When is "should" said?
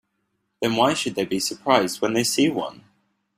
0.95-1.13